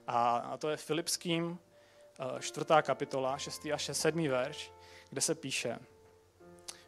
[0.07, 1.59] A, a to je Filipským
[2.41, 4.73] čtvrtá kapitola, šestý až sedmý verš,
[5.11, 5.79] kde se píše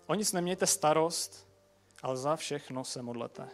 [0.07, 1.49] O nic nemějte starost,
[2.03, 3.49] ale za všechno se modlete.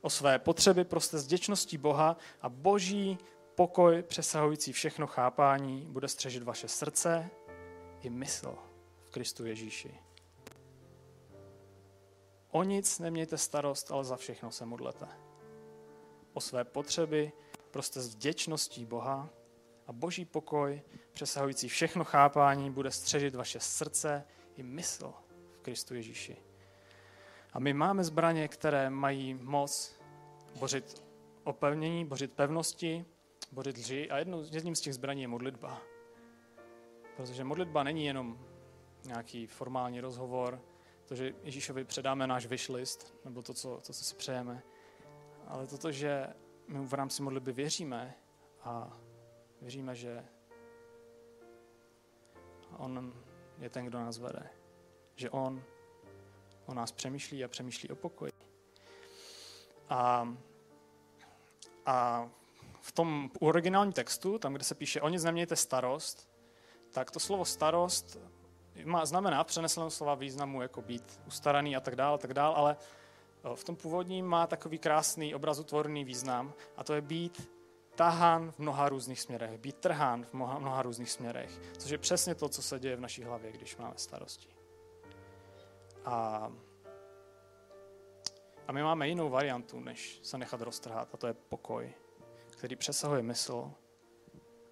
[0.00, 3.18] O své potřeby proste s děčností Boha a boží
[3.54, 7.30] pokoj přesahující všechno chápání bude střežit vaše srdce
[8.00, 8.58] i mysl
[9.04, 9.98] v Kristu Ježíši.
[12.50, 15.31] O nic nemějte starost, ale za všechno se modlete.
[16.32, 17.32] O své potřeby
[17.70, 19.28] prostě s vděčností Boha
[19.86, 24.24] a boží pokoj, přesahující všechno chápání, bude střežit vaše srdce
[24.56, 25.14] i mysl
[25.52, 26.36] v Kristu Ježíši.
[27.52, 30.00] A my máme zbraně, které mají moc
[30.58, 31.04] bořit
[31.44, 33.04] opevnění, bořit pevnosti,
[33.52, 35.82] bořit lži a jednou, jedním z těch zbraní je modlitba.
[37.16, 38.38] Protože modlitba není jenom
[39.04, 40.60] nějaký formální rozhovor,
[41.04, 44.62] to, že Ježíšovi předáme náš wishlist, nebo to, co, to, co si přejeme,
[45.46, 46.26] ale toto, že
[46.68, 48.14] my v rámci modlitby věříme
[48.64, 48.98] a
[49.60, 50.24] věříme, že
[52.76, 53.14] On
[53.58, 54.50] je ten, kdo nás vede.
[55.16, 55.62] Že On
[56.66, 58.32] o nás přemýšlí a přemýšlí o pokoji.
[59.88, 60.34] A,
[61.86, 62.28] a
[62.80, 66.28] v tom originálním textu, tam, kde se píše o nic nemějte starost,
[66.90, 68.18] tak to slovo starost
[68.84, 72.76] má, znamená v přeneseném slova významu jako být ustaraný a tak dále, tak dále, ale
[73.54, 77.50] v tom původním má takový krásný obrazotvorný význam a to je být
[77.94, 82.34] tahán v mnoha různých směrech, být trhán v mnoha, mnoha různých směrech, což je přesně
[82.34, 84.48] to, co se děje v naší hlavě, když máme starosti.
[86.04, 86.48] A,
[88.68, 91.94] a my máme jinou variantu, než se nechat roztrhat, a to je pokoj,
[92.50, 93.72] který přesahuje mysl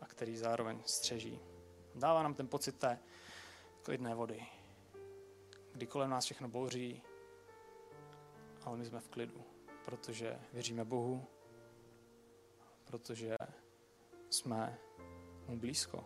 [0.00, 1.40] a který zároveň střeží.
[1.94, 2.98] Dává nám ten pocit té
[3.82, 4.46] klidné vody,
[5.72, 7.02] kdy kolem nás všechno bouří,
[8.64, 9.44] ale my jsme v klidu,
[9.84, 11.26] protože věříme Bohu,
[12.84, 13.36] protože
[14.30, 14.78] jsme
[15.48, 16.04] mu blízko.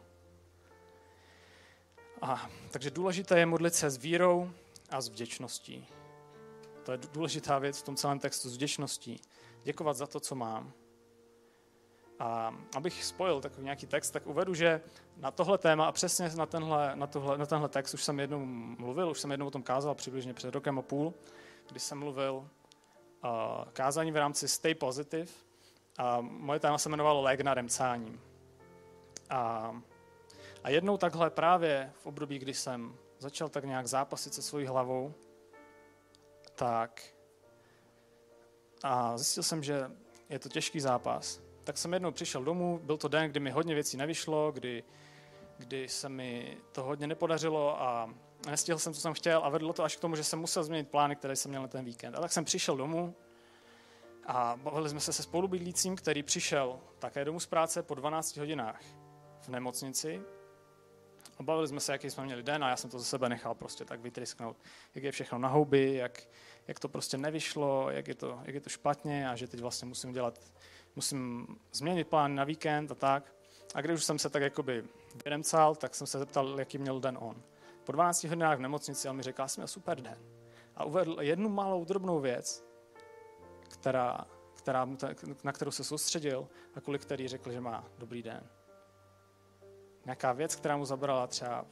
[2.23, 4.51] A, takže důležité je modlit se s vírou
[4.91, 5.87] a s vděčností.
[6.85, 9.21] To je důležitá věc v tom celém textu, s vděčností.
[9.63, 10.73] Děkovat za to, co mám.
[12.19, 14.81] A abych spojil takový nějaký text, tak uvedu, že
[15.17, 18.45] na tohle téma a přesně na tenhle, na, tohle, na tenhle text už jsem jednou
[18.79, 21.15] mluvil, už jsem jednou o tom kázal přibližně před rokem a půl,
[21.75, 23.31] kdy jsem mluvil uh,
[23.73, 25.33] kázání v rámci Stay Positive
[25.99, 28.21] a moje téma se jmenovalo Lék na remcáním.
[29.31, 29.75] A,
[30.65, 35.15] a jednou takhle právě v období, kdy jsem začal tak nějak zápasit se svojí hlavou,
[36.55, 37.03] tak
[38.83, 39.91] a zjistil jsem, že
[40.29, 41.41] je to těžký zápas.
[41.65, 44.85] Tak jsem jednou přišel domů, byl to den, kdy mi hodně věcí nevyšlo, kdy,
[45.59, 48.15] kdy se mi to hodně nepodařilo a
[48.51, 50.89] nestihl jsem, co jsem chtěl a vedlo to až k tomu, že jsem musel změnit
[50.89, 52.15] plány, které jsem měl na ten víkend.
[52.15, 53.15] A tak jsem přišel domů
[54.27, 58.81] a bavili jsme se se spolubydlícím, který přišel také domů z práce po 12 hodinách
[59.41, 60.23] v nemocnici
[61.39, 63.55] a bavili jsme se, jaký jsme měli den a já jsem to ze sebe nechal
[63.55, 64.57] prostě tak vytrysknout,
[64.95, 66.23] jak je všechno na houby, jak,
[66.69, 69.89] jak to prostě nevyšlo, jak je, to, jak je to špatně a že teď vlastně
[69.89, 70.41] musím dělat,
[70.97, 73.35] musím změnit plán na víkend a tak.
[73.75, 74.85] A když už jsem se tak jakoby
[75.25, 77.43] vyremcal, tak jsem se zeptal, jaký měl den on.
[77.85, 80.19] Po 12 hodinách v nemocnici on mi řekl, jsem měl super den.
[80.77, 82.65] A uvedl jednu malou drobnou věc,
[83.69, 84.89] která, která
[85.45, 88.49] na kterou se soustředil a kvůli který řekl, že má dobrý den
[90.05, 91.67] nějaká věc, která mu zabrala třeba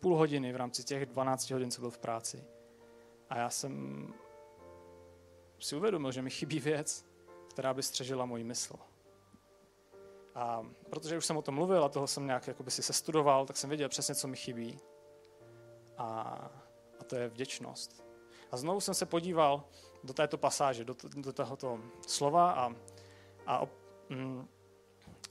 [0.00, 2.44] půl hodiny v rámci těch 12 hodin, co byl v práci.
[3.30, 4.14] A já jsem
[5.58, 7.06] si uvědomil, že mi chybí věc,
[7.50, 8.74] která by střežila můj mysl.
[10.36, 13.56] A protože už jsem o tom mluvil a toho jsem nějak jakoby si sestudoval, tak
[13.56, 14.78] jsem věděl přesně, co mi chybí.
[15.98, 16.20] A,
[17.00, 18.04] a to je vděčnost.
[18.50, 19.64] A znovu jsem se podíval
[20.04, 22.74] do této pasáže, do, do tohoto slova a,
[23.46, 23.66] a
[24.08, 24.48] mm,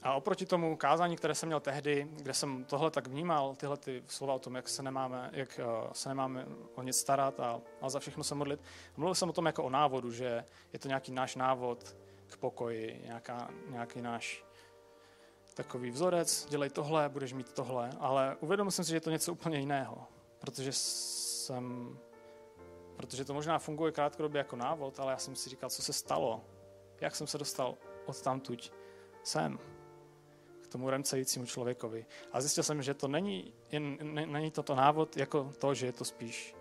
[0.06, 4.04] a oproti tomu kázání, které jsem měl tehdy, kde jsem tohle tak vnímal, tyhle ty
[4.08, 7.90] slova o tom, jak se nemáme, jak uh, se nemáme o nic starat a, a
[7.90, 8.60] za všechno se modlit,
[8.98, 11.96] mluvil jsem o tom jako o návodu, že je to nějaký náš návod
[12.28, 14.46] k pokoji, nějaká, nějaký náš
[15.56, 19.32] takový vzorec, dělej tohle, budeš mít tohle, ale uvědomil jsem si, že je to něco
[19.32, 20.08] úplně jiného,
[20.40, 21.98] protože jsem,
[22.96, 26.44] protože to možná funguje krátkodobě jako návod, ale já jsem si říkal, co se stalo,
[27.02, 28.72] jak jsem se dostal od tamtuť
[29.24, 29.60] sem
[30.76, 32.06] tomu remcejícímu člověkovi.
[32.32, 33.98] A zjistil jsem, že to není, jen,
[34.32, 36.56] není toto návod jako to, že je to spíš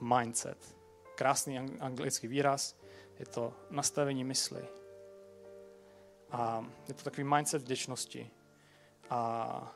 [0.00, 0.76] mindset.
[1.14, 2.76] Krásný anglický výraz,
[3.18, 4.64] je to nastavení mysli.
[6.32, 8.30] A je to takový mindset vděčnosti.
[9.10, 9.72] A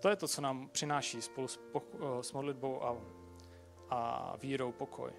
[0.00, 2.96] to je to, co nám přináší spolu s, poko- s modlitbou a,
[3.90, 5.12] a vírou pokoj.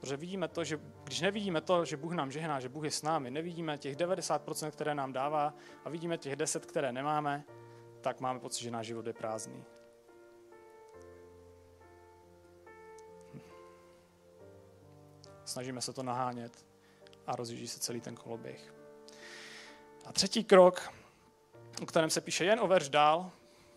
[0.00, 3.02] Protože vidíme to, že když nevidíme to, že Bůh nám žehná, že Bůh je s
[3.02, 5.54] námi, nevidíme těch 90%, které nám dává
[5.84, 7.44] a vidíme těch 10, které nemáme,
[8.00, 9.64] tak máme pocit, že náš život je prázdný.
[15.44, 16.66] Snažíme se to nahánět
[17.26, 18.75] a rozjíždí se celý ten koloběh.
[20.06, 20.92] A třetí krok,
[21.82, 23.30] o kterém se píše jen o verš dál,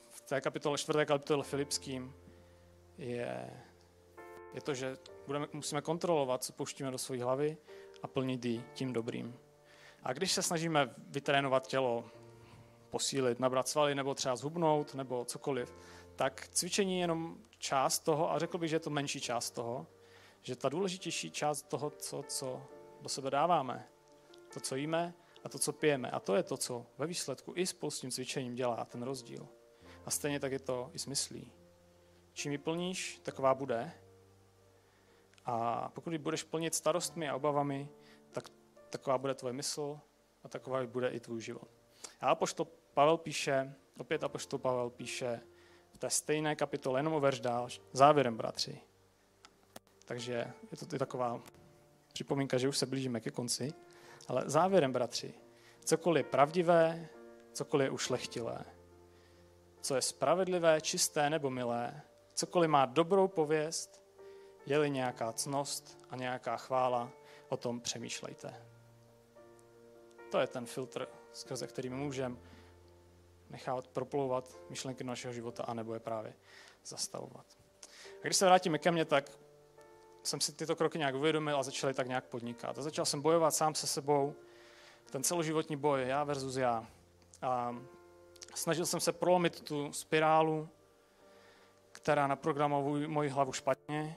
[0.09, 2.13] v té kapitole, čtvrté kapitole Filipským,
[2.97, 3.49] je,
[4.53, 7.57] je to, že budeme, musíme kontrolovat, co pouštíme do své hlavy
[8.03, 9.39] a plnit ji tím dobrým.
[10.03, 12.05] A když se snažíme vytrénovat tělo,
[12.89, 15.75] posílit, nabrat svaly nebo třeba zhubnout nebo cokoliv,
[16.15, 19.87] tak cvičení je jenom část toho a řekl bych, že je to menší část toho,
[20.41, 22.61] že ta důležitější část toho, co, co
[23.01, 23.87] do sebe dáváme,
[24.53, 26.11] to, co jíme a to, co pijeme.
[26.11, 29.47] A to je to, co ve výsledku i s tím cvičením dělá ten rozdíl.
[30.05, 31.51] A stejně tak je to i s myslí.
[32.33, 33.91] Čím ji plníš, taková bude.
[35.45, 37.89] A pokud ji budeš plnit starostmi a obavami,
[38.31, 38.49] tak
[38.89, 39.99] taková bude tvoje mysl
[40.43, 41.69] a taková bude i tvůj život.
[42.21, 45.41] A apoštol Pavel píše, opět apoštol Pavel píše
[45.91, 48.81] v té stejné kapitole, jenom o verš dál, závěrem, bratři.
[50.05, 51.41] Takže je to taková
[52.13, 53.73] připomínka, že už se blížíme ke konci.
[54.29, 55.33] Ale závěrem, bratři,
[55.85, 57.09] cokoliv je pravdivé,
[57.53, 58.65] cokoliv je ušlechtilé,
[59.81, 62.01] co je spravedlivé, čisté nebo milé,
[62.33, 64.01] cokoliv má dobrou pověst,
[64.65, 67.11] je-li nějaká cnost a nějaká chvála,
[67.49, 68.65] o tom přemýšlejte.
[70.31, 72.35] To je ten filtr, skrze který můžeme
[73.49, 76.33] nechávat proplouvat myšlenky našeho života, anebo je právě
[76.85, 77.45] zastavovat.
[78.19, 79.31] A když se vrátíme ke mně, tak
[80.29, 82.77] jsem si tyto kroky nějak uvědomil a začal tak nějak podnikat.
[82.77, 84.35] A začal jsem bojovat sám se sebou,
[85.11, 86.87] ten celoživotní boj, já versus já.
[87.41, 87.75] A
[88.55, 90.69] snažil jsem se prolomit tu spirálu,
[91.91, 94.15] která naprogramuje moji hlavu špatně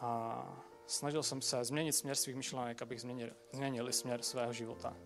[0.00, 0.42] a
[0.86, 4.96] snažil jsem se změnit směr svých myšlenek, abych změnil, změnil směr svého života.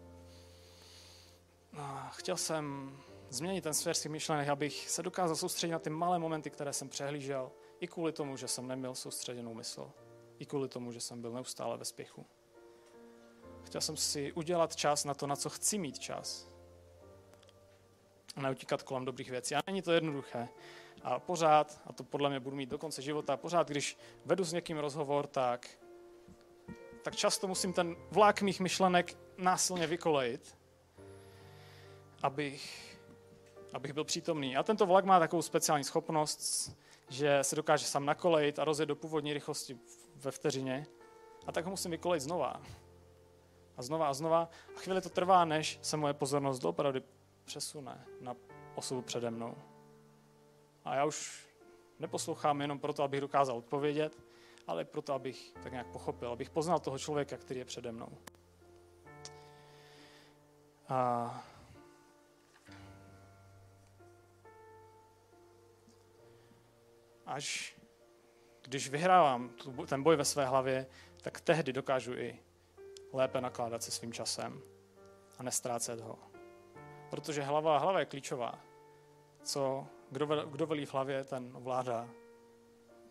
[1.77, 2.97] A chtěl jsem
[3.29, 6.89] změnit ten směr svých myšlenek, abych se dokázal soustředit na ty malé momenty, které jsem
[6.89, 9.93] přehlížel, i kvůli tomu, že jsem neměl soustředěnou mysl.
[10.39, 12.27] I kvůli tomu, že jsem byl neustále ve spěchu.
[13.65, 16.51] Chtěl jsem si udělat čas na to, na co chci mít čas.
[18.37, 19.55] A neutíkat kolem dobrých věcí.
[19.55, 20.49] A není to jednoduché.
[21.03, 24.53] A pořád, a to podle mě budu mít do konce života, pořád, když vedu s
[24.53, 25.69] někým rozhovor, tak,
[27.03, 30.59] tak často musím ten vlák mých myšlenek násilně vykolejit,
[32.23, 32.99] abych,
[33.73, 34.57] abych byl přítomný.
[34.57, 36.71] A tento vlak má takovou speciální schopnost,
[37.11, 39.79] že se dokáže sám nakolejit a rozjet do původní rychlosti
[40.17, 40.87] ve vteřině.
[41.47, 42.63] A tak ho musím vykolejit znova.
[43.77, 44.49] A znova a znova.
[44.77, 47.03] A chvíli to trvá, než se moje pozornost doopravdy
[47.45, 48.37] přesune na
[48.75, 49.55] osobu přede mnou.
[50.85, 51.47] A já už
[51.99, 54.19] neposlouchám jenom proto, abych dokázal odpovědět,
[54.67, 58.09] ale proto, abych tak nějak pochopil, abych poznal toho člověka, který je přede mnou.
[60.89, 61.50] A
[67.31, 67.77] až
[68.63, 69.51] když vyhrávám
[69.87, 70.87] ten boj ve své hlavě,
[71.23, 72.39] tak tehdy dokážu i
[73.13, 74.63] lépe nakládat se svým časem
[75.39, 76.19] a nestrácet ho.
[77.11, 78.59] Protože hlava, hlava je klíčová.
[79.43, 82.09] Co, kdo, kdo velí v hlavě, ten ovládá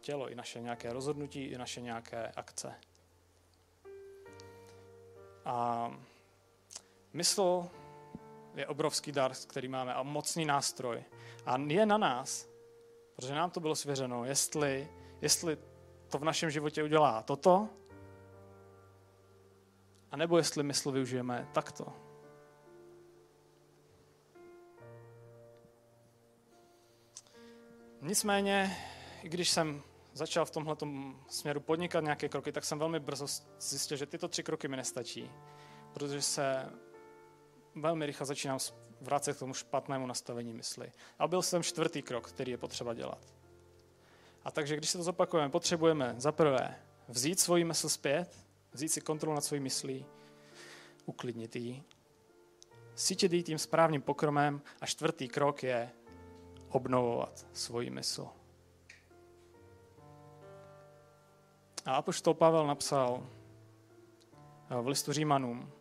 [0.01, 2.75] tělo, i naše nějaké rozhodnutí, i naše nějaké akce.
[5.45, 5.91] A
[7.13, 7.69] mysl
[8.55, 11.03] je obrovský dar, který máme a mocný nástroj.
[11.45, 12.48] A je na nás,
[13.19, 14.89] protože nám to bylo svěřeno, jestli,
[15.21, 15.57] jestli
[16.09, 17.69] to v našem životě udělá toto,
[20.11, 21.93] a nebo jestli mysl využijeme takto.
[28.01, 28.77] Nicméně,
[29.23, 30.75] i když jsem začal v tomhle
[31.27, 33.25] směru podnikat nějaké kroky, tak jsem velmi brzo
[33.59, 35.31] zjistil, že tyto tři kroky mi nestačí,
[35.93, 36.69] protože se
[37.75, 38.59] velmi rychle začínám
[39.01, 40.91] vracet k tomu špatnému nastavení mysli.
[41.19, 43.33] A byl jsem čtvrtý krok, který je potřeba dělat.
[44.43, 46.75] A takže, když se to zopakujeme, potřebujeme za prvé
[47.07, 50.05] vzít svoji mysl zpět, vzít si kontrolu nad svojí myslí,
[51.05, 51.83] uklidnit ji,
[52.95, 55.89] cítit ji tím správným pokromem a čtvrtý krok je
[56.69, 58.27] obnovovat svoji mysl.
[61.85, 63.27] A apoštol Pavel napsal
[64.81, 65.71] v listu Římanům,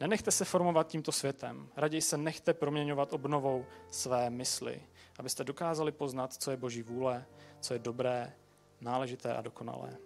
[0.00, 4.82] Nenechte se formovat tímto světem, raději se nechte proměňovat obnovou své mysli,
[5.18, 7.26] abyste dokázali poznat, co je Boží vůle,
[7.60, 8.32] co je dobré,
[8.80, 9.96] náležité a dokonalé.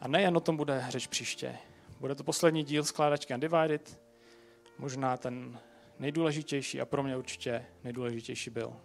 [0.00, 1.58] A nejen o tom bude řeč příště.
[2.00, 4.00] Bude to poslední díl skládačky Undivided,
[4.78, 5.60] možná ten
[5.98, 8.76] nejdůležitější a pro mě určitě nejdůležitější byl.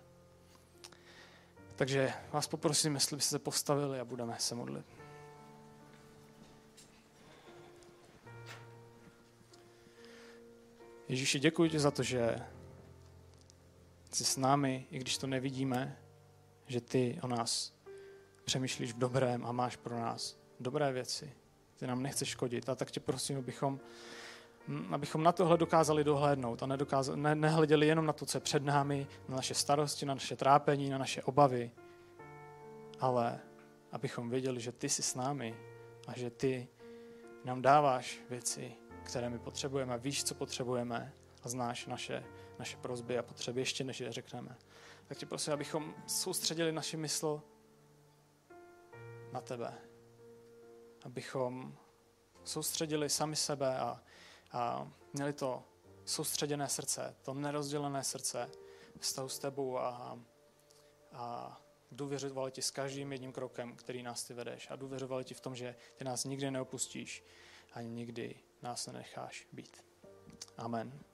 [1.75, 5.00] Takže vás poprosím, jestli byste se postavili a budeme se modlit.
[11.11, 12.35] Ježíši, děkuji ti za to, že
[14.11, 15.97] jsi s námi, i když to nevidíme,
[16.67, 17.73] že ty o nás
[18.45, 21.33] přemýšlíš v dobrém a máš pro nás dobré věci.
[21.75, 22.69] Ty nám nechceš škodit.
[22.69, 23.79] A tak tě prosím, abychom
[24.67, 28.41] Hm, abychom na tohle dokázali dohlédnout a nedokázali, ne, nehleděli jenom na to, co je
[28.41, 31.71] před námi, na naše starosti, na naše trápení, na naše obavy,
[32.99, 33.39] ale
[33.91, 35.55] abychom věděli, že ty jsi s námi
[36.07, 36.67] a že ty
[37.45, 42.23] nám dáváš věci, které my potřebujeme, víš, co potřebujeme a znáš naše,
[42.59, 44.57] naše prozby a potřeby ještě, než je řekneme.
[45.07, 47.41] Tak tě prosím, abychom soustředili naši mysl
[49.31, 49.73] na tebe.
[51.05, 51.77] Abychom
[52.43, 54.03] soustředili sami sebe a,
[54.51, 55.63] a měli to
[56.05, 58.49] soustředěné srdce, to nerozdělené srdce
[58.99, 60.19] vztahu s tebou a,
[61.11, 61.57] a
[61.91, 65.55] důvěřovali ti s každým jedním krokem, který nás ty vedeš a důvěřovali ti v tom,
[65.55, 67.23] že ty nás nikdy neopustíš
[67.73, 69.85] ani nikdy nás nenecháš být.
[70.57, 71.10] Amen.